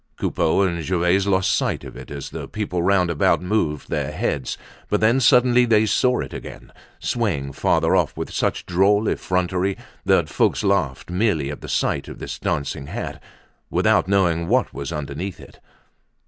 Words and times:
Coupeau 0.17 0.63
and 0.63 0.83
Gervaise 0.83 1.27
lost 1.27 1.53
sight 1.53 1.83
of 1.83 1.95
it 1.95 2.09
as 2.09 2.31
the 2.31 2.47
people 2.47 2.81
round 2.81 3.11
about 3.11 3.39
moved 3.39 3.87
their 3.87 4.11
heads, 4.11 4.57
but 4.89 4.99
then 4.99 5.19
suddenly 5.19 5.63
they 5.63 5.85
saw 5.85 6.21
it 6.21 6.33
again, 6.33 6.71
swaying 6.99 7.51
farther 7.51 7.95
off 7.95 8.17
with 8.17 8.33
such 8.33 8.65
droll 8.65 9.07
effrontery 9.07 9.77
that 10.03 10.27
folks 10.27 10.63
laughed 10.63 11.11
merely 11.11 11.51
at 11.51 11.61
the 11.61 11.69
sight 11.69 12.07
of 12.07 12.17
this 12.17 12.39
dancing 12.39 12.87
hat, 12.87 13.21
without 13.69 14.07
knowing 14.07 14.47
what 14.47 14.73
was 14.73 14.91
underneath 14.91 15.39
it. 15.39 15.59